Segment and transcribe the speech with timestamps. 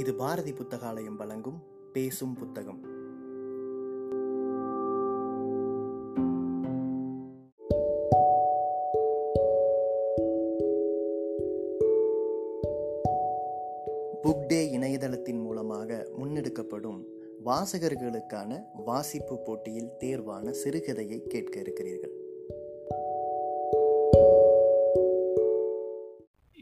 [0.00, 2.84] இது பாரதி புத்தகாலயம் வழங்கும் பேசும் புத்தகம்.
[14.22, 17.04] புக் டே இணையதளத்தின் மூலமாக முன்னெடுக்கப்படும்
[17.44, 22.12] வாசகர்களுக்கான வாசிப்பு போட்டியில் தேர்வான சிறுகதையை கேட்க இருக்கிறீர்கள்.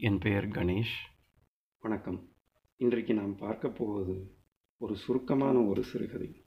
[0.01, 0.97] என் பெயர் கணேஷ்.
[1.79, 2.37] வணக்கம்.
[2.81, 4.31] இன்றைக்கு நாம் பார்க்க போவது
[4.77, 6.43] ஒரு சுருக்கமான ஒரு சிறுகதை.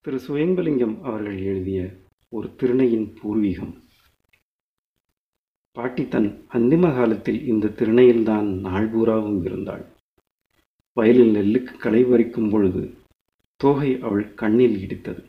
[0.00, 0.16] திரு.
[0.16, 1.94] சுயம்பலிங்கம் அவர்கள் எழுதிய
[2.28, 3.74] ஒரு திருணையின் பூர்வீகம்.
[5.72, 9.84] பாட்டி தன் அந்திம காலத்தில் இந்த திருணையில்தான் நாள்பூராவும் இருந்தாள்.
[10.92, 12.94] வயலில் நெல்லுக்கு களை பறிக்கும் பொழுது
[13.56, 15.24] தோகை அவள் கண்ணில் இடித்தது.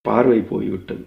[0.00, 1.06] பார்வை போய்விட்டது.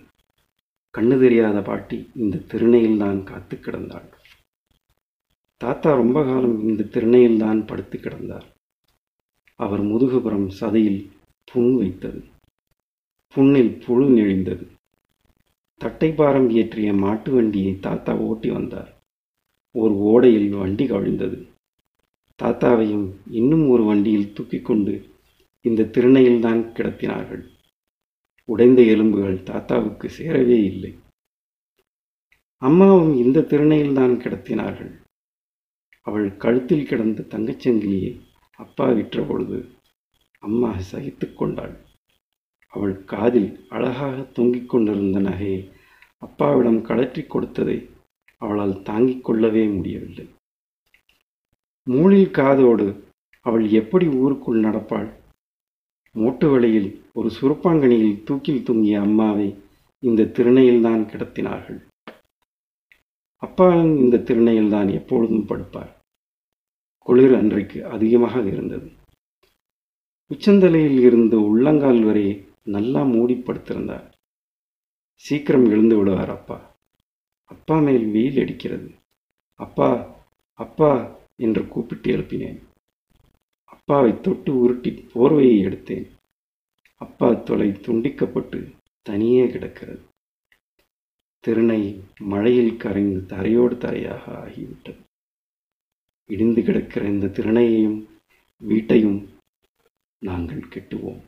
[0.97, 4.09] கண்ணு தெரியாத பாட்டி இந்த திருணையில்தான் காத்து கிடந்தாள்.
[5.63, 8.43] தாத்தா ரொம்ப காலம் இந்த திருணையில்தான் படுத்து கிடந்தார்.
[9.55, 11.09] அவர் முதுகுபுறம் சதையில்
[11.51, 12.23] புண் வைத்தது.
[13.27, 14.67] புண்ணில் புழு நெழிந்தது.
[15.79, 18.97] தட்டைப்பாரம் ஏற்றிய மாட்டு வண்டியை தாத்தா ஓட்டி வந்தார்.
[19.71, 21.47] ஒரு ஓடையில் வண்டி கவிழ்ந்தது.
[22.43, 25.09] தாத்தாவையும் இன்னும் ஒரு வண்டியில் தூக்கிக் கொண்டு
[25.61, 27.47] இந்த திருணையில்தான் கிடத்தினார்கள்.
[28.45, 30.95] உடைந்த எலும்புகள் தாத்தாவுக்கு சேரவே இல்லை.
[32.57, 35.01] அம்மாவும் இந்த திருணையில்தான் கிடத்தினார்கள்.
[36.07, 38.13] அவள் கழுத்தில் கிடந்த தங்கச்சங்கிலியை
[38.59, 39.59] அப்பா விற்ற பொழுது
[40.39, 41.73] அம்மா சகித்து கொண்டாள்.
[42.73, 45.61] அவள் காதில் அழகாக தொங்கிக் கொண்டிருந்த நகையை
[46.17, 47.77] அப்பாவிடம் கழற்றி கொடுத்ததை
[48.37, 50.25] அவளால் தாங்கிக் கொள்ளவே முடியவில்லை.
[51.87, 52.87] மூளில் காதோடு
[53.45, 55.09] அவள் எப்படி ஊருக்குள் நடப்பாள்?
[56.15, 59.47] மூட்டு வழியில் ஒரு சுருப்பாங்கனியில் தூக்கில் தொங்கிய அம்மாவை
[60.03, 61.79] இந்த திருணையில்தான் கிடத்தினார்கள்.
[63.43, 65.91] அப்பா இந்த திருணையில்தான் எப்பொழுதும் படுப்பார்.
[66.97, 68.91] குளிர் அன்றைக்கு அதிகமாக இருந்தது.
[70.29, 74.11] உச்சந்தலையில் இருந்து உள்ளங்கால் வரை நல்லா மூடி படுத்திருந்தார்
[75.15, 76.75] சீக்கிரம் எழுந்து விடுவார் அப்பா.
[77.45, 78.91] அப்பா மேல் வெயில் அடிக்கிறது.
[79.55, 79.89] அப்பா
[80.53, 80.91] அப்பா
[81.35, 82.59] என்று கூப்பிட்டு எழுப்பினேன்.
[83.63, 86.07] அப்பாவை தொட்டு உருட்டி போர்வையை எடுத்தேன்.
[86.95, 88.71] அப்பா தொலை துண்டிக்கப்பட்டு
[89.01, 90.01] தனியே கிடக்கிறது.
[91.47, 95.01] திருநை மழையில் கரைந்து தரையோடு தரையாக ஆகிவிட்டது.
[96.25, 98.05] இடிந்து கிடக்கிற இந்த திருநையையும்
[98.57, 99.19] வீட்டையும்
[100.19, 101.21] நாங்கள் கெட்டுவோம்.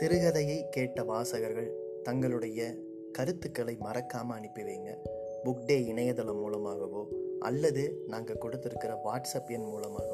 [0.00, 2.74] சிறுகதையை கேட்ட வாசகர்கள் தங்களுடைய
[3.12, 4.96] கருத்துக்களை மறக்காமல் அனுப்பி வைங்க.
[5.44, 7.08] புக் டே இணையதளம் மூலமாகவோ
[7.40, 10.13] அல்லது நாங்கள் கொடுத்துருக்கிற வாட்ஸ்அப் எண் மூலமாகவோ